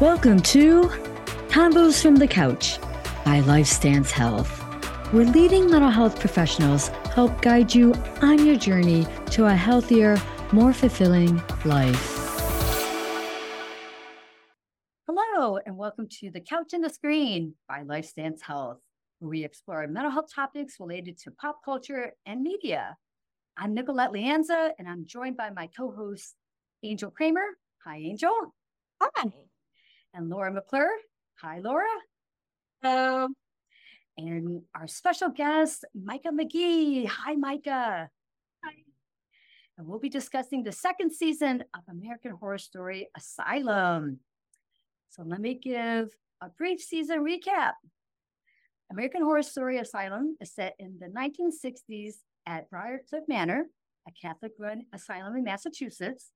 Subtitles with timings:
[0.00, 0.90] Welcome to
[1.50, 2.80] Convos from the Couch
[3.24, 4.50] by LifeStance Health,
[5.12, 10.20] where leading mental health professionals help guide you on your journey to a healthier,
[10.50, 12.10] more fulfilling life.
[15.06, 18.80] Hello, and welcome to The Couch and the Screen by LifeStance Health,
[19.20, 22.96] where we explore mental health topics related to pop culture and media.
[23.56, 26.34] I'm Nicolette Lianza, and I'm joined by my co host,
[26.82, 27.46] Angel Kramer.
[27.86, 28.52] Hi, Angel.
[29.00, 29.43] Hi
[30.14, 30.90] and Laura McClure.
[31.40, 31.86] Hi, Laura.
[32.82, 33.28] Hello.
[34.16, 37.06] And our special guest, Mikka McGee.
[37.06, 38.08] Hi, Mikka.
[38.64, 38.72] Hi.
[39.76, 44.20] And we'll be discussing the second season of American Horror Story Asylum.
[45.10, 46.10] So let me give
[46.40, 47.72] a brief season recap.
[48.92, 52.14] American Horror Story Asylum is set in the 1960s
[52.46, 53.66] at Briarcliff Manor,
[54.06, 56.30] a Catholic run asylum in Massachusetts.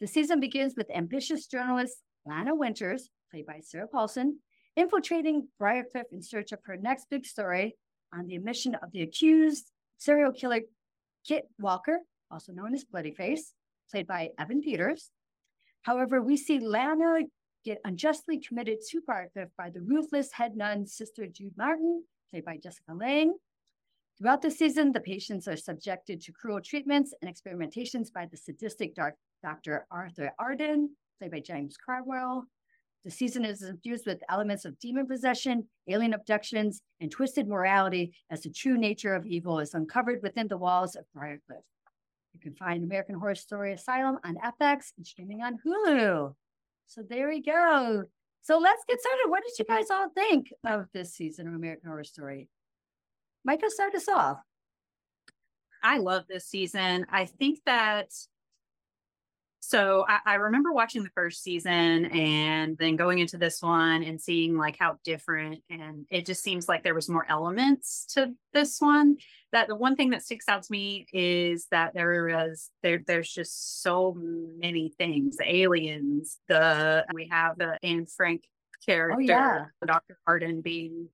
[0.00, 4.38] The season begins with ambitious journalist Lana Winters, played by Sarah Paulson,
[4.76, 7.76] infiltrating Briarcliff in search of her next big story
[8.12, 10.60] on the admission of the accused serial killer
[11.26, 12.00] Kit Walker,
[12.30, 13.52] also known as Bloody Face,
[13.90, 15.10] played by Evan Peters.
[15.82, 17.20] However, we see Lana
[17.64, 22.56] get unjustly committed to Briarcliff by the ruthless head nun, Sister Jude Martin, played by
[22.56, 23.34] Jessica Lange.
[24.18, 28.94] Throughout the season, the patients are subjected to cruel treatments and experimentations by the sadistic
[28.94, 29.86] dark Dr.
[29.90, 32.46] Arthur Arden, played by James Cromwell.
[33.04, 38.42] The season is infused with elements of demon possession, alien abductions, and twisted morality as
[38.42, 41.62] the true nature of evil is uncovered within the walls of Briarcliff.
[42.32, 46.34] You can find American Horror Story Asylum on FX and streaming on Hulu.
[46.86, 48.04] So there we go.
[48.42, 49.28] So let's get started.
[49.28, 52.48] What did you guys all think of this season of American Horror Story?
[53.44, 54.38] Mikka, start us off.
[55.82, 57.06] I love this season.
[57.10, 58.10] I think that
[59.60, 64.20] so I, I, remember watching the first season and then going into this one and
[64.20, 68.80] seeing like how different and it just seems like there was more elements to this
[68.80, 69.18] one
[69.52, 73.30] that the one thing that sticks out to me is that there is there there's
[73.30, 74.16] just so
[74.58, 78.44] many things the aliens the we have the Anne Frank
[78.84, 79.64] character oh, yeah.
[79.86, 81.08] dr arden being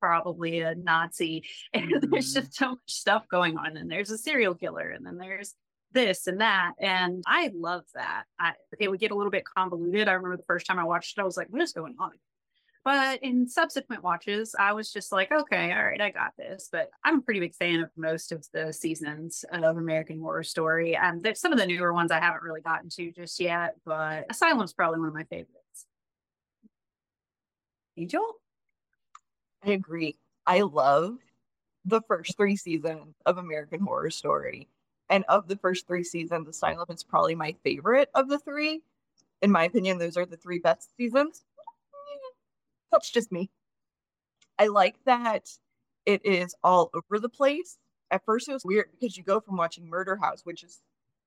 [0.00, 1.44] probably a nazi
[1.74, 2.10] and mm.
[2.10, 2.40] there's mm-hmm.
[2.40, 5.54] just so much stuff going on and there's a serial killer and then there's
[5.92, 6.72] this and that.
[6.78, 8.24] And I love that.
[8.38, 10.08] I, it would get a little bit convoluted.
[10.08, 12.12] I remember the first time I watched it, I was like, what is going on?
[12.82, 16.70] But in subsequent watches, I was just like, okay, all right, I got this.
[16.72, 20.96] But I'm a pretty big fan of most of the seasons of American Horror Story.
[20.96, 24.28] And there's some of the newer ones I haven't really gotten to just yet, but
[24.30, 25.86] Asylum's probably one of my favorites.
[27.98, 28.24] Angel?
[29.62, 30.16] I agree.
[30.46, 31.18] I love
[31.84, 34.68] the first three seasons of American Horror Story.
[35.10, 38.80] And of the first three seasons, Asylum is probably my favorite of the three.
[39.42, 41.44] In my opinion, those are the three best seasons.
[42.92, 43.50] That's just me.
[44.58, 45.50] I like that
[46.06, 47.78] it is all over the place.
[48.10, 50.80] At first, it was weird because you go from watching Murder House, which is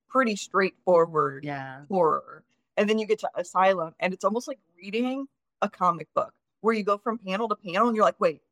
[0.08, 1.80] pretty straightforward yeah.
[1.90, 2.44] horror,
[2.76, 5.26] and then you get to Asylum, and it's almost like reading
[5.62, 8.42] a comic book where you go from panel to panel, and you're like, wait,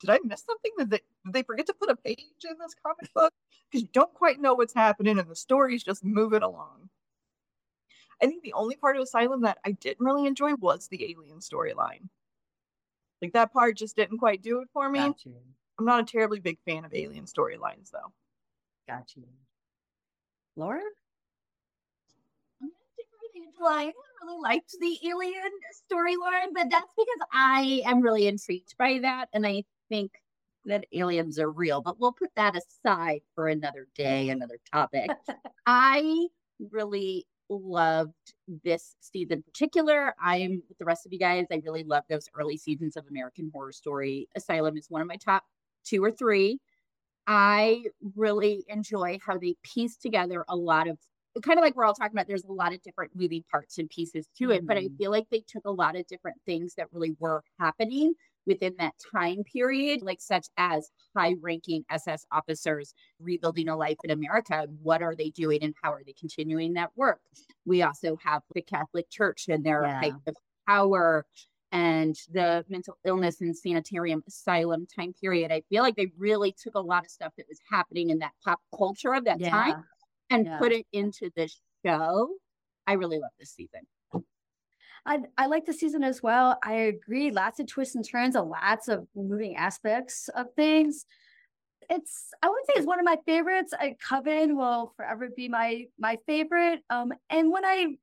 [0.00, 0.72] did I miss something?
[0.78, 3.32] Did did they forget to put a page in this comic book?
[3.70, 6.90] Because you don't quite know what's happening and the story's just moving along.
[8.22, 11.38] I think the only part of Asylum that I didn't really enjoy was the alien
[11.38, 12.08] storyline.
[13.22, 15.00] Like that part just didn't quite do it for me.
[15.00, 15.30] Gotcha.
[15.78, 18.12] I'm not a terribly big fan of alien storylines though.
[18.88, 19.20] Gotcha.
[20.56, 20.82] Laura?
[23.60, 25.50] I really liked the alien
[25.92, 29.28] storyline, but that's because I am really intrigued by that.
[29.32, 30.12] And I think
[30.68, 35.10] that aliens are real, but we'll put that aside for another day, another topic.
[35.66, 36.28] I
[36.70, 38.34] really loved
[38.64, 40.14] this season in particular.
[40.22, 41.46] I'm with the rest of you guys.
[41.50, 44.28] I really love those early seasons of American Horror Story.
[44.36, 45.44] Asylum is one of my top
[45.84, 46.60] two or three.
[47.26, 47.84] I
[48.16, 50.98] really enjoy how they piece together a lot of
[51.42, 53.88] kind of like we're all talking about, there's a lot of different moving parts and
[53.88, 54.66] pieces to it, mm-hmm.
[54.66, 54.96] but I mm-hmm.
[54.96, 58.14] feel like they took a lot of different things that really were happening
[58.48, 64.10] within that time period, like such as high ranking SS officers rebuilding a life in
[64.10, 64.66] America.
[64.82, 67.20] What are they doing and how are they continuing that work?
[67.64, 70.00] We also have the Catholic Church and their yeah.
[70.00, 70.34] height of
[70.66, 71.26] power
[71.70, 75.52] and the mental illness and sanitarium asylum time period.
[75.52, 78.32] I feel like they really took a lot of stuff that was happening in that
[78.42, 79.50] pop culture of that yeah.
[79.50, 79.84] time
[80.30, 80.58] and yeah.
[80.58, 81.48] put it into the
[81.84, 82.30] show.
[82.86, 83.82] I really love this season.
[85.08, 86.58] I, I like the season as well.
[86.62, 87.30] I agree.
[87.30, 91.06] Lots of twists and turns, and lots of moving aspects of things.
[91.88, 93.72] It's I would say it's one of my favorites.
[93.72, 96.80] I Coven will forever be my my favorite.
[96.90, 97.96] Um, and when I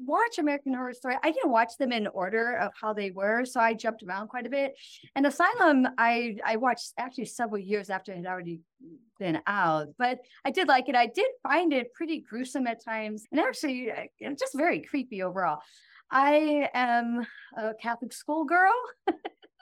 [0.00, 1.16] watch American Horror Story.
[1.22, 4.46] I didn't watch them in order of how they were, so I jumped around quite
[4.46, 4.76] a bit.
[5.16, 8.60] And Asylum, I I watched actually several years after it had already
[9.18, 10.94] been out, but I did like it.
[10.94, 15.60] I did find it pretty gruesome at times, and actually uh, just very creepy overall.
[16.10, 17.26] I am
[17.56, 18.72] a Catholic schoolgirl.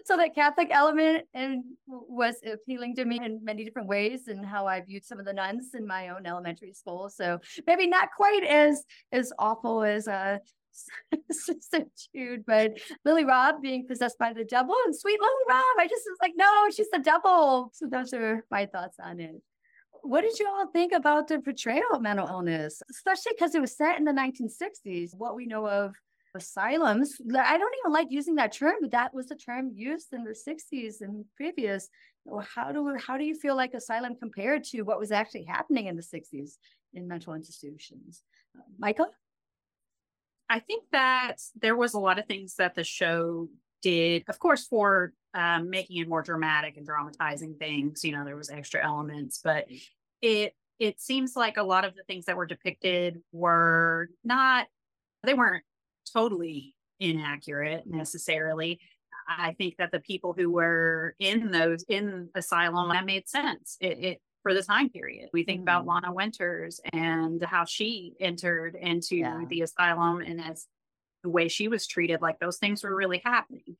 [0.06, 4.66] so that Catholic element and was appealing to me in many different ways and how
[4.66, 7.10] I viewed some of the nuns in my own elementary school.
[7.10, 10.38] So maybe not quite as as awful as uh
[11.30, 15.80] Sister Jude, but Lily Rabe being possessed by the devil and sweet Lily Rabe.
[15.80, 17.70] I just was like, no, she's the devil.
[17.72, 19.42] So those are my thoughts on it.
[20.02, 23.76] What did you all think about the portrayal of mental illness, especially because it was
[23.76, 25.16] set in the 1960s?
[25.16, 25.96] What we know of
[26.36, 27.16] asylums.
[27.20, 30.30] I don't even like using that term, but that was the term used in the
[30.34, 31.88] 60s and previous.
[32.54, 35.96] How do how do you feel like asylum compared to what was actually happening in
[35.96, 36.52] the 60s
[36.94, 38.22] in mental institutions?
[38.56, 39.06] Uh, Mikka?
[40.48, 43.48] I think that there was a lot of things that the show
[43.82, 48.04] did, of course, for um, making it more dramatic and dramatizing things.
[48.04, 49.66] You know, there was extra elements, but
[50.22, 54.66] it it seems like a lot of the things that were depicted were not
[55.24, 55.64] they weren't
[56.12, 58.80] totally inaccurate necessarily.
[59.28, 63.76] I think that the people who were in those in asylum that made sense.
[63.80, 65.28] It, it for the time period.
[65.32, 69.42] We think mm about Lana Winters and how she entered into yeah.
[69.48, 70.68] the asylum and as
[71.24, 73.74] the way she was treated, like those things were really happening.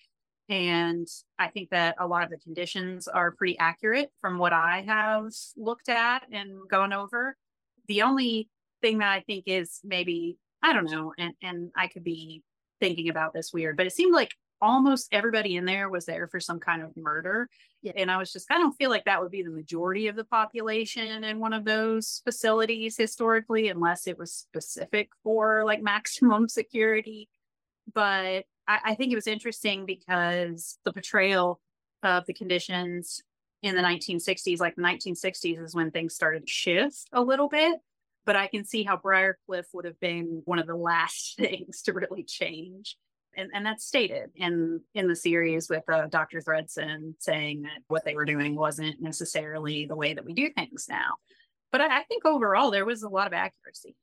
[0.49, 1.07] And
[1.39, 5.33] I think that a lot of the conditions are pretty accurate from what I have
[5.57, 7.37] looked at and gone over.
[7.87, 8.49] The only
[8.83, 12.43] thing that I think is maybe I don't know, and and I could be
[12.81, 14.31] thinking about this weird, but it seemed like
[14.61, 17.49] almost everybody in there was there for some kind of murder.
[17.83, 17.93] Yeah.
[17.97, 20.25] And I was just, I don't feel like that would be the majority of the
[20.25, 27.29] population in one of those facilities historically, unless it was specific for like maximum security.
[27.93, 31.61] But I, I think it was interesting because the portrayal
[32.03, 33.21] of the conditions
[33.63, 37.77] in the 1960s, like the 1960s is when things started to shift a little bit
[38.27, 41.93] but I can see how Briarcliff would have been one of the last things to
[41.93, 42.97] really change.
[43.39, 46.41] And, and that's stated in in the series with uh, Dr.
[46.41, 50.87] Thredson saying that what they were doing wasn't necessarily the way that we do things
[50.89, 51.17] now.
[51.71, 53.95] But I, I think overall there was a lot of accuracy.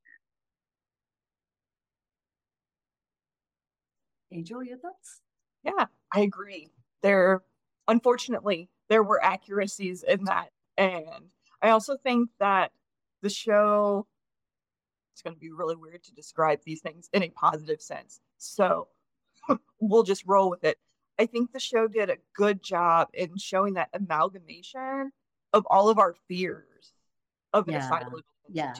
[4.31, 5.21] Angel, your thoughts?
[5.63, 6.69] Yeah, I agree.
[7.01, 7.41] There,
[7.87, 11.29] unfortunately, there were accuracies in that, and
[11.61, 12.71] I also think that
[13.21, 14.05] the show
[15.13, 18.19] it's going to be really weird to describe these things in a positive sense.
[18.37, 18.87] So
[19.79, 20.77] we'll just roll with it.
[21.19, 25.11] I think the show did a good job in showing that amalgamation
[25.53, 26.93] of all of our fears
[27.53, 27.85] of an yeah.
[27.85, 28.21] asylum.
[28.51, 28.73] Yeah.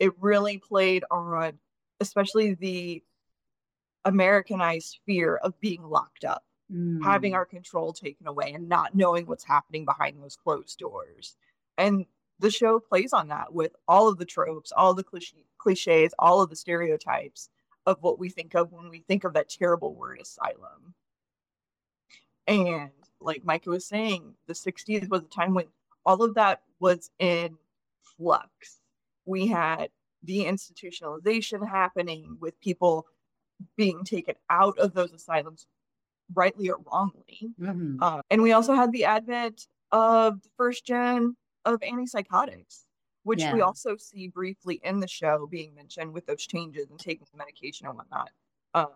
[0.00, 1.58] It really played on,
[2.00, 3.04] especially the
[4.04, 6.42] Americanized fear of being locked up,
[6.72, 7.02] mm.
[7.04, 11.36] having our control taken away, and not knowing what's happening behind those closed doors.
[11.78, 12.06] And
[12.40, 15.04] the show plays on that with all of the tropes, all the
[15.58, 17.50] cliches, all of the stereotypes
[17.86, 20.94] of what we think of when we think of that terrible word asylum.
[22.46, 22.90] And
[23.20, 25.66] like Mikka was saying, the 60s was a time when
[26.04, 27.56] all of that was in
[28.16, 28.80] flux.
[29.26, 29.90] We had
[30.22, 33.06] the institutionalization happening with people
[33.76, 35.66] being taken out of those asylums,
[36.34, 37.52] rightly or wrongly.
[37.60, 38.02] Mm-hmm.
[38.02, 42.84] Uh, and we also had the advent of the first gen of antipsychotics,
[43.24, 43.54] which yeah.
[43.54, 47.38] we also see briefly in the show being mentioned with those changes and taking the
[47.38, 48.30] medication and whatnot.
[48.74, 48.88] Um,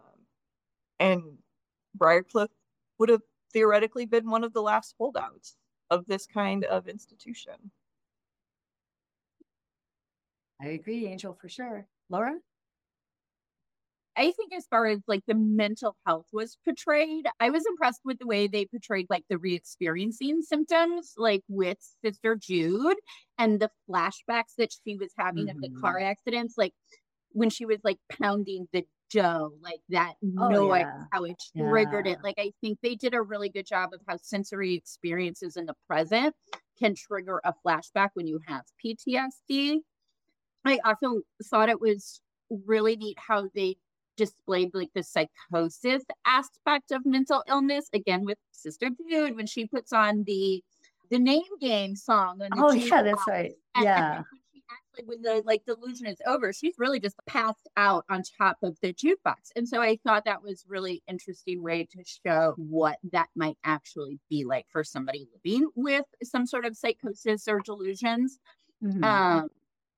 [1.00, 1.22] and
[1.98, 2.48] Briarcliff
[2.98, 5.56] would have theoretically been one of the last holdouts
[5.90, 7.70] of this kind of institution.
[10.60, 11.86] I agree, Angel, for sure.
[12.08, 12.38] Laura?
[14.16, 18.18] I think as far as like the mental health was portrayed, I was impressed with
[18.18, 22.96] the way they portrayed like the re-experiencing symptoms, like with Sister Jude
[23.38, 25.56] and the flashbacks that she was having mm-hmm.
[25.56, 25.80] of the mm-hmm.
[25.80, 26.72] car accidents, like
[27.30, 31.04] when she was like pounding the dough, like that oh, noise, yeah.
[31.12, 32.12] how it triggered yeah.
[32.12, 32.18] it.
[32.22, 35.74] Like I think they did a really good job of how sensory experiences in the
[35.88, 36.34] present
[36.78, 39.78] can trigger a flashback when you have PTSD.
[40.64, 43.76] I also thought it was really neat how they
[44.16, 49.92] displayed like the psychosis aspect of mental illness again with sister jude when she puts
[49.92, 50.62] on the
[51.10, 53.52] the name game song oh yeah that's right.
[53.74, 54.16] and, yeah.
[54.16, 54.24] and
[54.70, 58.76] actually when the like delusion is over she's really just passed out on top of
[58.80, 59.50] the jukebox.
[59.56, 64.18] And so i thought that was really interesting way to show what that might actually
[64.30, 68.38] be like for somebody living with some sort of psychosis or delusions.
[68.82, 69.04] Mm-hmm.
[69.04, 69.48] um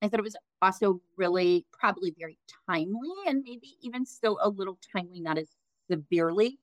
[0.02, 4.78] I thought it was also really probably very timely and maybe even still a little
[4.92, 5.48] timely, not as
[5.90, 6.58] severely.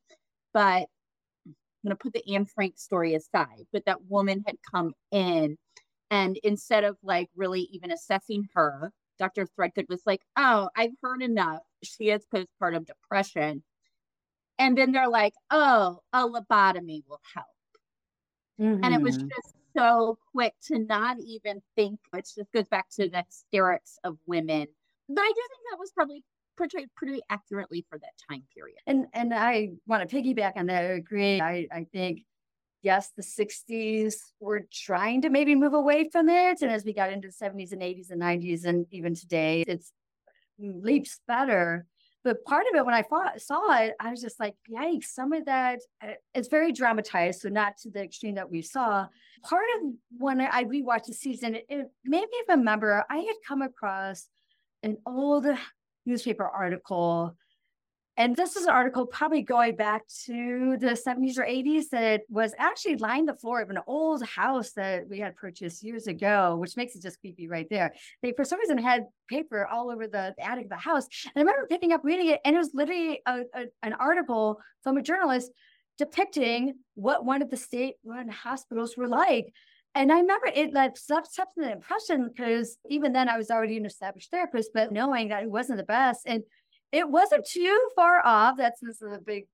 [0.54, 0.88] But
[1.46, 3.66] I'm going to put the Anne Frank story aside.
[3.72, 5.58] But that woman had come in,
[6.12, 9.48] and instead of like really even assessing her, Dr.
[9.48, 11.62] Threadgood was like, Oh, I've heard enough.
[11.84, 13.64] She has postpartum depression.
[14.60, 17.48] And then they're like, Oh, a lobotomy will help.
[18.60, 18.84] Mm-hmm.
[18.84, 19.28] And it was mm-hmm.
[19.30, 22.00] just so quick to not even think.
[22.14, 24.68] It just goes back to the hysterics of women.
[25.10, 26.24] But I do think that was probably
[26.58, 28.78] portrayed pretty accurately for that time period.
[28.88, 30.84] And and I want to piggyback on that.
[30.84, 31.42] I agree.
[31.42, 32.24] I, I think
[32.84, 36.62] yes, the 60s were trying to maybe move away from it.
[36.62, 39.92] And as we got into the 70s and 80s and 90s, and even today, it's
[40.60, 41.88] leaps better.
[42.24, 45.34] But part of it, when I fought, saw it, I was just like, yikes, some
[45.34, 47.42] of that, uh, it's very dramatized.
[47.42, 49.08] So, not to the extreme that we saw.
[49.44, 54.30] Part of when I rewatched the season, it made me remember I had come across
[54.84, 55.48] an old
[56.06, 57.36] newspaper article
[58.16, 62.54] and this is an article probably going back to the 70s or 80s that was
[62.60, 66.78] actually lined the floor of an old house that we had purchased years ago, which
[66.78, 67.92] makes it just creepy right there.
[68.22, 71.08] They, for some reason, had paper all over the attic of the house.
[71.24, 74.60] And I remember picking up reading it, and it was literally a, a, an article
[74.84, 75.52] from a journalist
[75.98, 79.52] depicting what one of the state run hospitals were like.
[79.96, 81.28] And I remember it left such
[81.58, 85.52] an impression because even then I was already an established therapist, but knowing that it
[85.52, 86.22] wasn't the best.
[86.26, 86.44] And
[86.94, 88.56] it wasn't too far off.
[88.56, 89.48] That's this is a big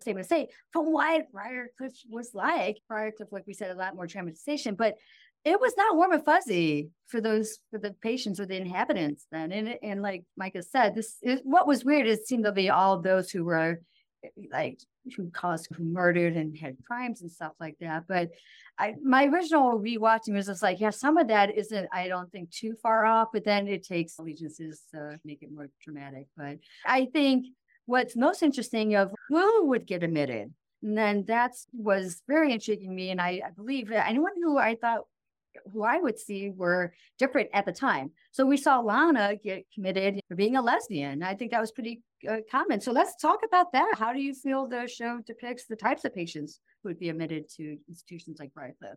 [0.00, 2.78] statement to say from what Briarcliff was like.
[2.90, 4.96] Briarcliff, like we said, a lot more traumatization, but
[5.44, 9.52] it was not warm and fuzzy for those for the patients or the inhabitants then.
[9.52, 12.06] And and like Mikka said, this is what was weird.
[12.06, 13.80] It seemed to be all those who were
[14.52, 14.80] like
[15.16, 18.04] who caused who murdered and had crimes and stuff like that.
[18.08, 18.30] But
[18.78, 22.50] I my original rewatching was just like, yeah, some of that isn't I don't think
[22.50, 26.26] too far off, but then it takes allegiances to make it more dramatic.
[26.36, 27.46] But I think
[27.86, 30.52] what's most interesting of who would get admitted.
[30.82, 33.10] And then that's was very intriguing me.
[33.10, 35.04] And I, I believe that anyone who I thought
[35.72, 38.10] who I would see were different at the time.
[38.30, 41.22] So we saw Lana get committed for being a lesbian.
[41.22, 42.80] I think that was pretty uh, common.
[42.80, 43.94] So let's talk about that.
[43.98, 47.48] How do you feel the show depicts the types of patients who would be admitted
[47.56, 48.96] to institutions like Briarcliff?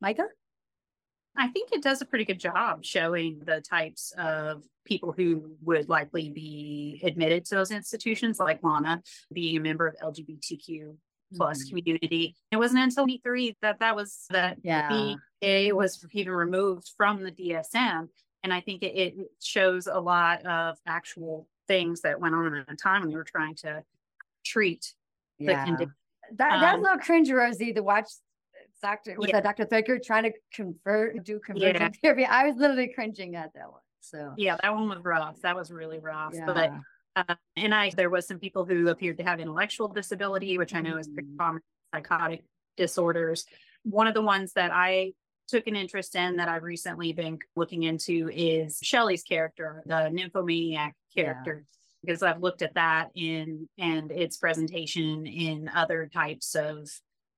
[0.00, 0.26] Mikka?
[1.36, 5.88] I think it does a pretty good job showing the types of people who would
[5.88, 9.02] likely be admitted to those institutions, like Lana,
[9.32, 10.96] being a member of LGBTQ
[11.34, 11.76] plus mm-hmm.
[11.76, 12.34] community.
[12.50, 15.14] It wasn't until three that that was that yeah.
[15.40, 18.08] BA was even removed from the DSM.
[18.42, 22.72] And I think it, it shows a lot of actual things that went on at
[22.72, 23.82] a time when they were trying to
[24.44, 24.94] treat
[25.38, 25.64] yeah.
[25.64, 25.94] the condition.
[26.36, 28.06] That, that's um, not cringe, Rosie, to watch
[28.82, 29.40] Doctor with yeah.
[29.40, 29.66] Dr.
[29.66, 31.88] Threadgood trying to convert, do conversion yeah.
[32.02, 32.24] therapy.
[32.24, 33.80] I was literally cringing at that one.
[34.00, 35.40] So yeah, that one was rough.
[35.42, 36.32] That was really rough.
[36.34, 36.46] Yeah.
[36.46, 36.70] But
[37.16, 40.80] uh, and I there was some people who appeared to have intellectual disability, which I
[40.80, 40.98] know mm-hmm.
[41.00, 41.38] is pretty mm.
[41.38, 42.44] common psychotic
[42.76, 43.44] disorders.
[43.82, 45.12] One of the ones that I
[45.48, 50.94] took an interest in that I've recently been looking into is Shelley's character, the nymphomaniac
[51.14, 51.64] character.
[51.66, 51.74] Yeah.
[52.04, 56.88] Because I've looked at that in and its presentation in other types of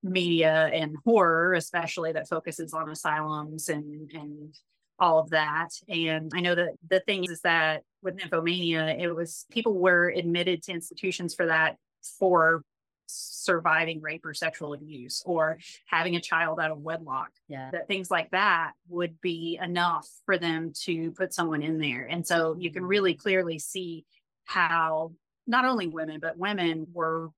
[0.03, 4.55] media and horror, especially that focuses on asylums and and
[4.99, 5.71] all of that.
[5.89, 10.63] And I know that the thing is that with nymphomania, it was people were admitted
[10.65, 11.77] to institutions for that
[12.19, 12.63] for
[13.11, 17.31] surviving rape or sexual abuse or having a child out of wedlock.
[17.49, 17.71] Yeah.
[17.71, 22.07] That things like that would be enough for them to put someone in there.
[22.07, 22.91] And so you can mm-hmm.
[22.91, 24.05] really clearly see
[24.45, 25.13] how
[25.47, 27.31] not only women, but women were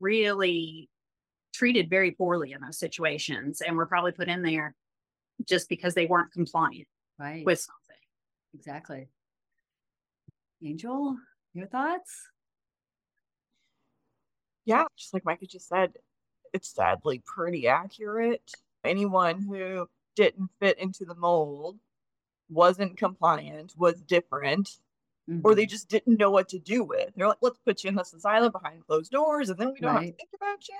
[0.00, 0.88] really
[1.52, 4.74] treated very poorly in those situations and were probably put in there
[5.46, 6.86] just because they weren't compliant
[7.18, 7.44] right.
[7.44, 7.96] with something.
[8.54, 9.08] Exactly.
[10.64, 11.16] Angel,
[11.54, 12.28] your thoughts?
[14.64, 15.92] Yeah, just like Mikka just said,
[16.52, 18.52] it's sadly pretty accurate.
[18.84, 21.78] Anyone who didn't fit into the mold,
[22.48, 24.68] wasn't compliant, was different,
[25.28, 25.40] mm-hmm.
[25.44, 25.70] or they mm-hmm.
[25.70, 27.10] just didn't know what to do with.
[27.14, 29.94] They're like, let's put you in this asylum behind closed doors, and then we don't
[29.94, 30.04] right.
[30.06, 30.74] have to think about you.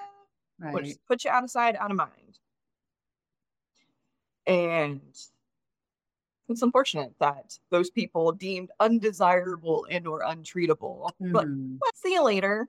[0.58, 0.74] Right.
[0.74, 2.38] We'll just put you out of sight, out of mind.
[4.46, 5.00] And
[6.48, 11.10] it's unfortunate that those people deemed undesirable and or untreatable.
[11.22, 11.32] Mm-hmm.
[11.32, 11.46] But
[11.86, 12.68] let's see you later.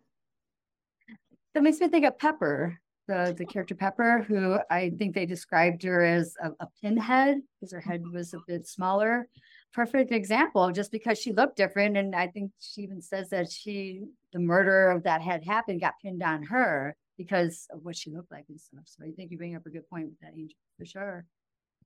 [1.53, 5.83] That makes me think of Pepper, the the character Pepper, who I think they described
[5.83, 9.27] her as a, a pinhead because her head was a bit smaller.
[9.73, 14.03] Perfect example, just because she looked different, and I think she even says that she
[14.33, 18.31] the murder of that had happened got pinned on her because of what she looked
[18.31, 18.83] like and stuff.
[18.85, 21.25] So I think you bring up a good point with that angel for sure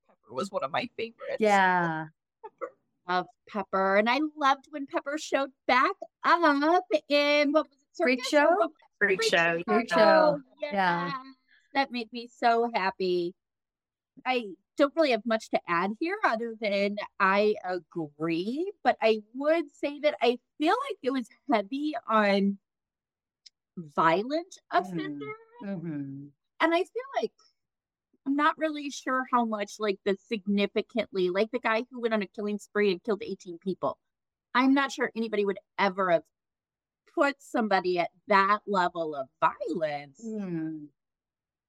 [0.08, 1.38] Pepper was one of my favorites.
[1.40, 2.06] Yeah.
[3.08, 5.92] love Pepper, and I loved when Pepper showed back
[6.24, 8.04] up in what was it?
[8.04, 8.48] Freak Show?
[9.02, 9.62] Or- Freak show.
[9.68, 9.96] Freak Show.
[9.98, 10.42] Show.
[10.62, 10.74] Yes.
[10.74, 11.12] Yeah.
[11.74, 13.34] That made me so happy.
[14.26, 19.66] I don't really have much to add here other than I agree, but I would
[19.74, 22.58] say that I feel like it was heavy on
[23.78, 25.36] violent offenders.
[25.64, 26.32] Mhm.
[26.62, 27.34] And I feel like
[28.26, 32.22] I'm not really sure how much like the significantly like the guy who went on
[32.22, 33.98] a killing spree and killed 18 people.
[34.54, 36.24] I'm not sure anybody would ever have
[37.16, 40.88] put somebody at that level of violence Mm.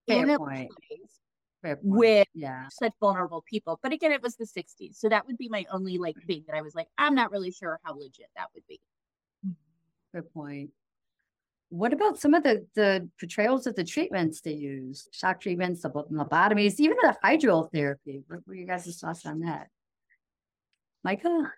[0.09, 0.71] in Fair a point.
[0.89, 1.21] place
[1.63, 1.87] Fair point.
[1.97, 2.67] with yeah.
[2.71, 3.79] such vulnerable people.
[3.83, 4.97] But again, it was the 60s.
[4.99, 7.53] So that would be my only like thing that I was like, I'm not really
[7.53, 8.81] sure how legit that would be.
[10.15, 10.71] Good point.
[11.69, 15.09] What about some of the the portrayals of the treatments they use?
[15.13, 18.23] Shock treatments, the lobotomies, even the hydrotherapy.
[18.29, 19.69] What were you guys' thoughts on that?
[21.03, 21.53] Mikka?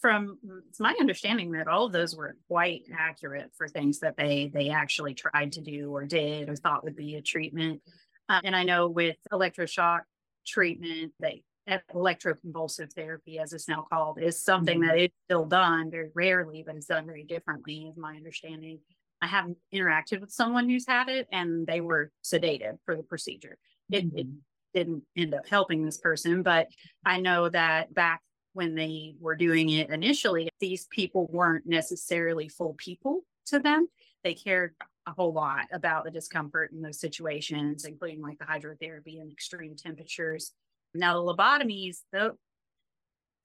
[0.00, 0.38] From
[0.68, 4.68] it's my understanding that all of those were quite accurate for things that they they
[4.68, 7.82] actually tried to do or did or thought would be a treatment.
[8.28, 10.02] Uh, and I know with electroshock
[10.46, 16.10] treatment, they electroconvulsive therapy, as it's now called, is something that is still done very
[16.14, 18.80] rarely, but it's done very differently, is my understanding.
[19.20, 23.58] I haven't interacted with someone who's had it, and they were sedated for the procedure.
[23.90, 24.42] It, it Mhm.
[24.74, 26.68] didn't end up helping this person, but
[27.04, 28.20] I know that back
[28.56, 33.86] when they were doing it initially, these people weren't necessarily full people to them.
[34.24, 34.74] They cared
[35.06, 39.76] a whole lot about the discomfort in those situations, including like the hydrotherapy and extreme
[39.76, 40.52] temperatures.
[40.94, 42.34] Now the lobotomies, the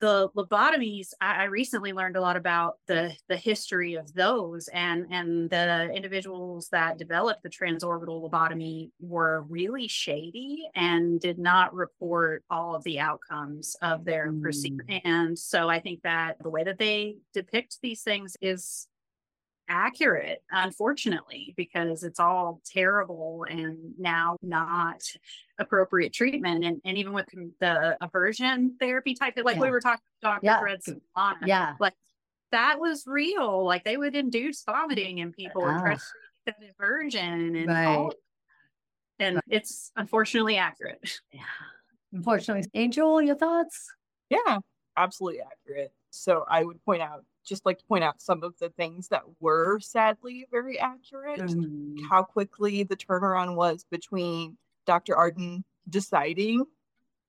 [0.02, 5.06] the lobotomies, I, I recently learned a lot about the the history of those and
[5.10, 12.44] and the individuals that developed the transorbital lobotomy were really shady and did not report
[12.50, 14.84] all of the outcomes of their procedure.
[14.90, 15.00] Mm.
[15.04, 18.88] And so I think that the way that they depict these things is
[19.68, 25.02] accurate, unfortunately, because it's all terrible and now not
[25.58, 26.64] appropriate treatment.
[26.64, 27.26] And, and even with
[27.60, 30.46] the aversion therapy type, like we were talking about Dr.
[30.46, 30.60] Yeah.
[30.60, 31.74] Thredson Lana, Yeah.
[31.80, 31.94] like
[32.50, 33.64] that was real.
[33.64, 35.96] Like they would induce vomiting in people and try oh.
[35.96, 37.86] to treat that aversion and Right.
[37.86, 38.12] all.
[39.18, 41.00] And it's unfortunately accurate.
[41.32, 41.42] Yeah.
[42.12, 42.68] Unfortunately.
[42.74, 43.90] Angel, your thoughts?
[44.28, 44.58] Yeah,
[44.98, 45.92] absolutely accurate.
[46.10, 49.22] So I would point out, just like to point out some of the things that
[49.40, 51.40] were sadly very accurate.
[51.40, 51.96] Mhm.
[52.08, 55.16] How quickly the turnaround was between Dr.
[55.16, 56.64] Arden deciding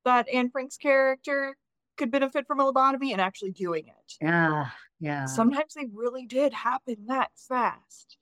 [0.06, 1.58] that Anne Frank's character
[1.98, 4.18] could benefit from a lobotomy and actually doing it.
[4.22, 4.70] Yeah.
[5.00, 5.26] Yeah.
[5.26, 8.18] Sometimes they really did happen that fast.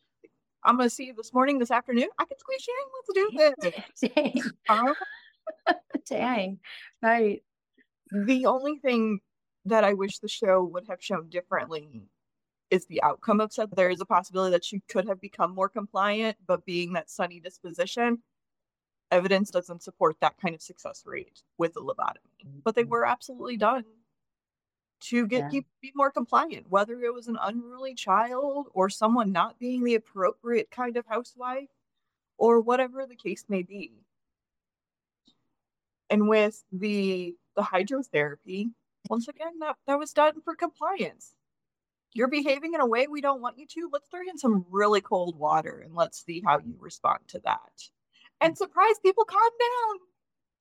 [0.64, 2.10] I'm gonna see you this morning, this afternoon.
[2.20, 3.34] I can squeeze you in.
[3.34, 4.12] Let's do this.
[4.14, 4.42] Dang.
[4.70, 4.94] Uh,
[6.06, 6.60] Dang.
[7.02, 7.44] Right.
[8.12, 9.22] the only thing
[9.66, 12.04] that I wish the show would have shown differently
[12.70, 13.70] is the outcome of said.
[13.76, 17.40] There is a possibility that she could have become more compliant, but being that sunny
[17.40, 18.24] disposition,
[19.12, 22.62] evidence doesn't support that kind of success rate with the lobotomy.
[22.64, 22.92] But they mm-hmm.
[22.92, 23.84] were absolutely done
[25.02, 25.50] to get Yeah.
[25.50, 29.96] people be more compliant, whether it was an unruly child or someone not being the
[29.96, 31.70] appropriate kind of housewife
[32.38, 34.06] or whatever the case may be.
[36.10, 38.72] And with the the hydrotherapy,
[39.10, 41.34] once again, that, that was done for compliance.
[42.14, 43.90] You're behaving in a way we don't want you to.
[43.92, 47.60] Let's throw in some really cold water and let's see how you respond to that.
[48.42, 49.52] And surprise, people calm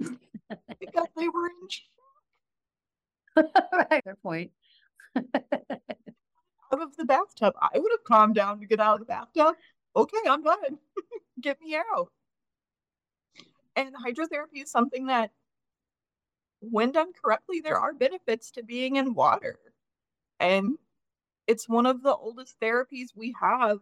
[0.00, 0.18] down
[0.80, 1.84] because they were in shock
[3.72, 4.04] right.
[4.04, 4.50] Fair point.
[6.72, 7.54] out of the bathtub.
[7.60, 9.54] I would have calmed down to get out of the bathtub.
[9.96, 10.78] Okay, I'm done.
[11.40, 12.08] Get me out.
[13.76, 15.30] And hydrotherapy is something that,
[16.60, 19.58] when done correctly, there are benefits to being in water.
[20.38, 20.78] And
[21.46, 23.80] it's one of the oldest therapies we have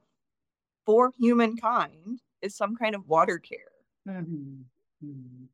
[0.87, 3.73] for humankind is some kind of water care.
[4.07, 4.65] Mhm.
[5.05, 5.49] Mhm.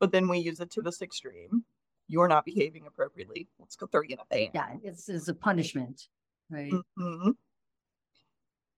[0.00, 1.64] But then we use it to this extreme.
[2.06, 3.48] You're not behaving appropriately.
[3.58, 4.50] Let's go throw you in a van.
[4.54, 4.76] Yeah.
[4.82, 6.08] It's, it's a punishment.
[6.50, 6.72] Right.
[6.72, 7.36] Mhm.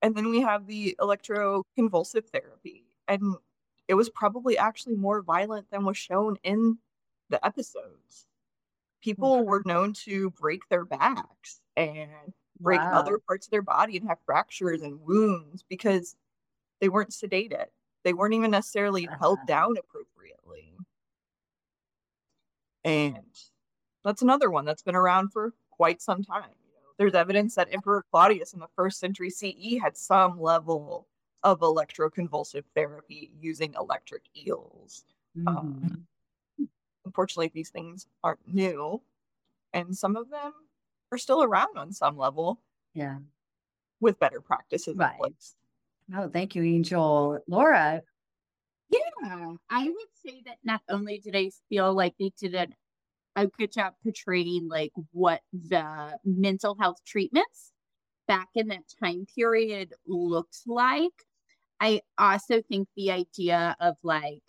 [0.02, 2.85] And then we have the electroconvulsive therapy.
[3.06, 3.37] And
[3.87, 6.78] it was probably actually more violent than was shown in
[7.31, 8.29] the episodes.
[9.03, 12.93] People were known to break their backs and break Wow.
[12.93, 16.16] other parts of their body and have fractures and wounds because
[16.81, 17.69] they weren't sedated.
[18.05, 19.47] They weren't even necessarily held Uh-huh.
[19.47, 20.77] down appropriately.
[22.85, 23.27] And
[24.05, 26.55] that's another one that's been around for quite some time.
[26.66, 31.09] You know, there's evidence that Emperor Claudius in the first century CE had some level
[31.43, 35.05] of electroconvulsive therapy using electric eels.
[35.35, 36.07] Mhm.
[37.04, 39.00] Unfortunately, these things aren't new.
[39.72, 40.52] and some of them
[41.12, 42.60] are still around on some level
[42.92, 43.18] Yeah.
[44.00, 45.12] with better practices Right.
[45.12, 45.54] in place.
[46.14, 47.38] Oh, thank you, Angel.
[47.46, 48.02] Laura,
[48.90, 52.74] Yeah, I would say that not only did I feel like they did an,
[53.36, 57.72] a good job portraying like what the mental health treatments
[58.26, 61.24] back in that time period looked like,
[61.78, 64.42] I also think the idea of like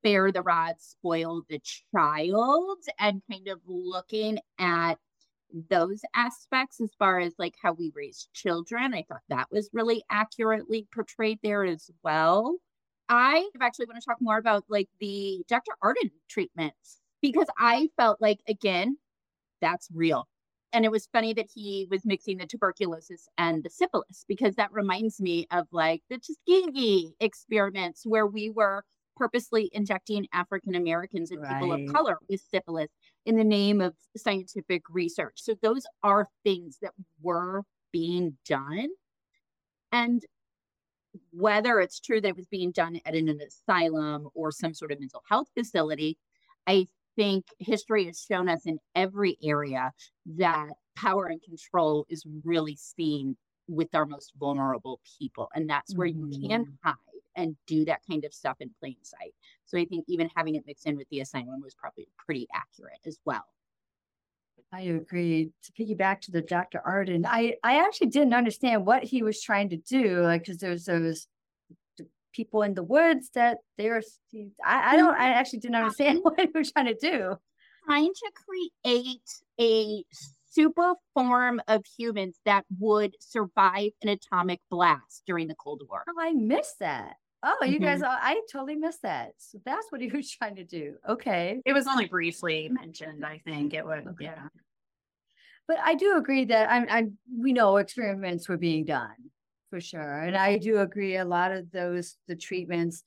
[0.00, 1.60] spare the rod, spoil the
[1.94, 4.96] child, and kind of looking at
[5.68, 8.94] those aspects as far as like how we raise children.
[8.94, 12.56] I thought that was really accurately portrayed there as well.
[13.08, 15.72] I actually want to talk more about like the Dr.
[15.82, 18.96] Arden treatments because I felt like again,
[19.60, 20.28] that's real.
[20.72, 24.72] And it was funny that he was mixing the tuberculosis and the syphilis because that
[24.72, 28.84] reminds me of like the Tuskegee experiments where we were
[29.16, 32.90] purposely injecting African Americans and people of color with syphilis
[33.26, 35.34] in the name of scientific research.
[35.36, 38.88] So those are things that were being done.
[39.92, 40.24] And
[41.32, 45.00] whether it's true that it was being done at an, asylum or some sort of
[45.00, 46.18] mental health facility,
[46.66, 49.92] I think history has shown us in every area
[50.26, 53.36] that power and control is really seen
[53.68, 55.48] with our most vulnerable people.
[55.54, 56.78] And that's where you can Mhm.
[56.82, 56.94] hide
[57.36, 59.34] and do that kind of stuff in plain sight.
[59.66, 63.00] So I think even having it mixed in with the assignment was probably pretty accurate
[63.06, 63.44] as well.
[64.72, 65.50] I agree.
[65.64, 66.80] To piggyback to the Dr.
[66.84, 70.22] Arden, I, I actually didn't understand what he was trying to do.
[70.22, 71.26] Like, because there's those
[72.32, 74.02] people in the woods that they're,
[74.64, 77.36] I, I don't, I actually didn't understand what he was trying to do.
[77.86, 79.20] trying to create
[79.58, 80.04] a
[80.50, 86.04] super form of humans that would survive an atomic blast during the Cold War.
[86.08, 87.14] Oh, I missed that.
[87.42, 87.84] Oh, you mm-hmm.
[87.84, 89.32] guys, oh, I totally missed that.
[89.38, 90.94] So that's what he was trying to do.
[91.08, 91.60] Okay.
[91.64, 94.24] It was only briefly mentioned, I think it was, Okay.
[94.24, 94.48] yeah.
[95.66, 99.14] But I do agree that I'm, I'm, we know experiments were being done
[99.70, 100.22] for sure.
[100.22, 103.04] And I do agree a lot of those, the treatments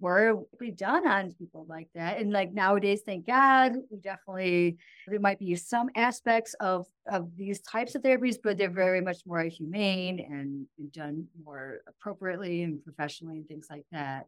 [0.00, 2.18] were be done on people like that.
[2.18, 7.60] And like nowadays, thank God, we definitely, there might be some aspects of, of these
[7.60, 12.82] types of therapies, but they're very much more humane and and done more appropriately and
[12.84, 14.26] professionally and things like that.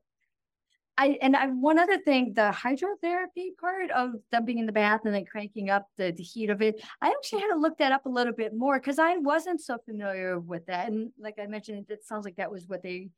[0.98, 5.02] I and I one other thing, the hydrotherapy part of them being in the bath
[5.04, 6.82] and then cranking up the, the heat of it.
[7.00, 9.78] I actually had to look that up a little bit more because I wasn't so
[9.86, 10.88] familiar with that.
[10.88, 13.10] And like I mentioned, it sounds like that was what they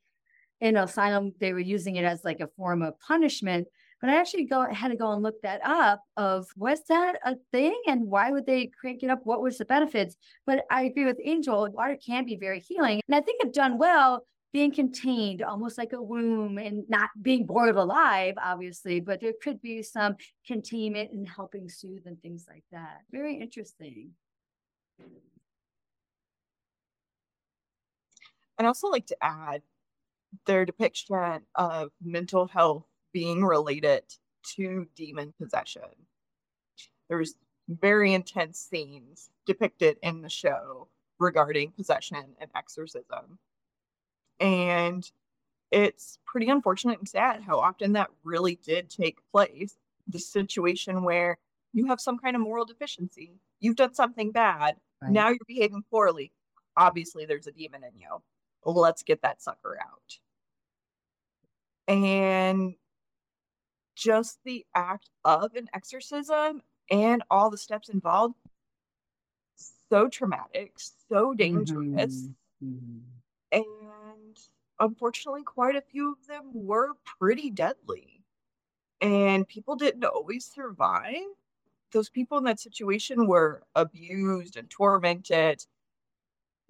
[0.61, 3.67] in asylum they were using it as like a form of punishment.
[3.99, 7.35] But I actually go had to go and look that up of was that a
[7.51, 9.21] thing and why would they crank it up?
[9.25, 10.15] What was the benefits?
[10.47, 13.01] But I agree with Angel, water can be very healing.
[13.07, 17.45] And I think if done well, being contained almost like a womb and not being
[17.45, 22.63] boiled alive, obviously, but there could be some containment and helping soothe and things like
[22.71, 23.01] that.
[23.11, 24.11] Very interesting.
[28.57, 29.61] And also like to add
[30.45, 34.03] their depiction of mental health being related
[34.55, 35.83] to demon possession.
[37.09, 37.35] There's
[37.67, 40.87] very intense scenes depicted in the show
[41.19, 43.39] regarding possession and exorcism.
[44.39, 45.09] And
[45.71, 49.77] it's pretty unfortunate and sad how often that really did take place.
[50.07, 51.37] The situation where
[51.73, 55.11] you have some kind of moral deficiency, you've done something bad, Right.
[55.11, 56.31] now you're behaving poorly.
[56.77, 58.21] Obviously, there's a demon in you.
[58.63, 60.19] Let's get that sucker out.
[61.87, 62.75] And
[63.95, 68.35] just the act of an exorcism and all the steps involved,
[69.89, 72.29] so traumatic, so dangerous.
[72.63, 73.01] Mhm.
[73.51, 78.23] And unfortunately, quite a few of them were pretty deadly.
[79.01, 81.35] And people didn't always survive.
[81.91, 85.65] Those people in that situation were abused and tormented,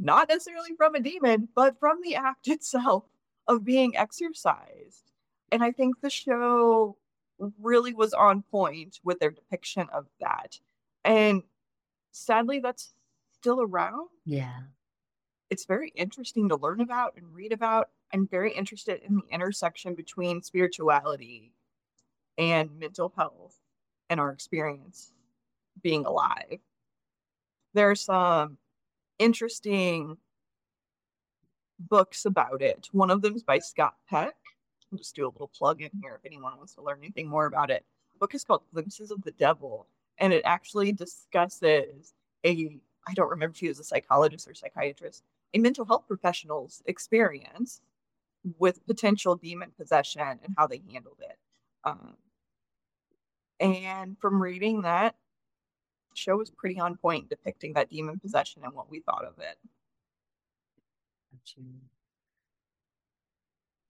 [0.02, 3.06] not necessarily from a demon, but from the act itself
[3.48, 5.12] of being exorcised.
[5.52, 6.98] And I think the show
[7.60, 10.60] really was on point with their depiction of that.
[11.06, 11.44] And
[12.12, 12.94] sadly, that's
[13.34, 14.62] still around Yeah.
[15.50, 17.90] it's very interesting to learn about and read about.
[18.14, 21.54] I'm very interested in the intersection between spirituality
[22.38, 23.58] and mental health
[24.10, 25.14] and our experience
[25.84, 26.60] being alive.
[27.74, 28.58] There are some
[29.22, 30.18] interesting
[31.80, 32.90] books about it.
[32.92, 34.36] One of them is by Scott Peck.
[34.92, 37.46] I'll just do a little plug in here if anyone wants to learn anything more
[37.46, 37.86] about it.
[38.14, 42.14] The book is called Glimpses of the Devil, and it actually discusses
[42.46, 45.24] a I don't remember if he was a psychologist or psychiatrist,
[45.56, 47.82] a mental health professional's experience
[48.60, 51.38] with potential demon possession and how they handled it.
[51.84, 52.16] Um,
[53.60, 55.16] and from reading that,
[56.14, 59.58] show was pretty on point depicting that demon possession and what we thought of it.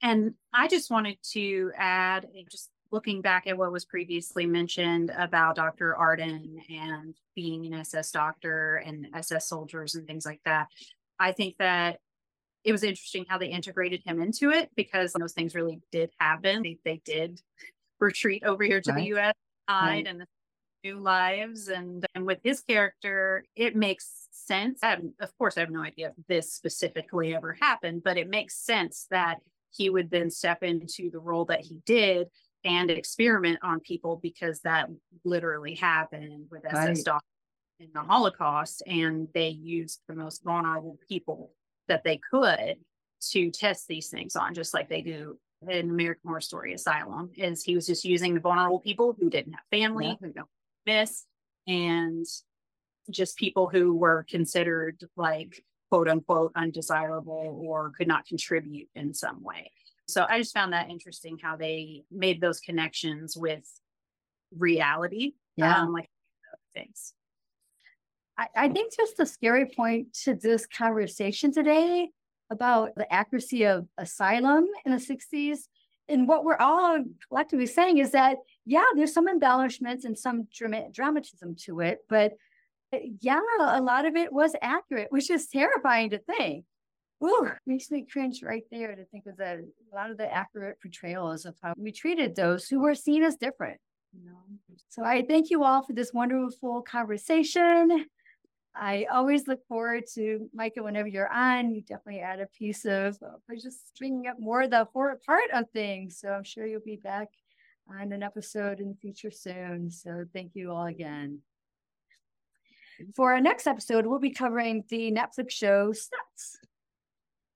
[0.01, 5.55] And I just wanted to add, just looking back at what was previously mentioned about
[5.55, 5.95] Dr.
[5.95, 10.67] Arden and being an SS doctor and SS soldiers and things like that,
[11.19, 11.99] I think that
[12.63, 16.61] it was interesting how they integrated him into it because those things really did happen.
[16.61, 17.41] They, they did
[17.99, 18.99] retreat over here to right.
[18.99, 19.35] the US
[19.69, 20.07] side right.
[20.07, 20.25] and
[20.83, 21.67] new lives.
[21.67, 24.79] And, and with his character, it makes sense.
[24.81, 28.57] Have, of course, I have no idea if this specifically ever happened, but it makes
[28.57, 29.37] sense that
[29.71, 32.27] he would then step into the role that he did
[32.63, 34.89] and experiment on people because that
[35.23, 36.89] literally happened with right.
[36.89, 37.27] SS doctors
[37.79, 38.83] in the Holocaust.
[38.85, 41.51] And they used the most vulnerable people
[41.87, 42.75] that they could
[43.31, 47.31] to test these things on, just like they do in American Horror Story Asylum.
[47.35, 50.15] Is he was just using the vulnerable people who didn't have family, yeah.
[50.19, 50.49] who don't
[50.85, 51.25] miss,
[51.67, 52.25] and
[53.09, 59.43] just people who were considered like quote unquote undesirable or could not contribute in some
[59.43, 59.71] way.
[60.07, 63.65] So I just found that interesting how they made those connections with
[64.57, 65.33] reality.
[65.57, 65.81] Yeah.
[65.81, 66.09] Um, like
[66.73, 67.13] things.
[68.37, 72.09] I, I think just the scary point to this conversation today
[72.49, 75.59] about the accuracy of asylum in the 60s
[76.11, 80.89] and what we're all collectively saying is that yeah there's some embellishments and some drama-
[80.91, 82.33] dramatism to it but
[83.21, 86.65] yeah a lot of it was accurate which is terrifying to think
[87.23, 90.81] Ooh, makes me cringe right there to think of the a lot of the accurate
[90.81, 93.79] portrayals of how we treated those who were seen as different.
[94.13, 94.75] You know?
[94.89, 98.05] So I thank you all for this wonderful conversation.
[98.75, 101.75] I always look forward to Mikka whenever you're on.
[101.75, 105.51] You definitely add a piece of uh, just bringing up more of the horror part
[105.53, 106.17] of things.
[106.19, 107.27] So I'm sure you'll be back
[107.89, 109.91] on an episode in the future soon.
[109.91, 111.39] So thank you all again.
[113.15, 116.57] For our next episode, we'll be covering the Netflix show Snuts.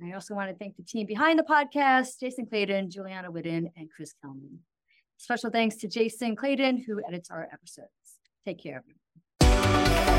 [0.04, 3.90] I also want to thank the team behind the podcast Jason Clayton, Juliana Whitten, and
[3.96, 4.60] Chris Kelman.
[5.18, 7.90] Special thanks to Jason Clayton, who edits our episodes.
[8.46, 8.84] Take care,
[9.42, 10.15] everyone.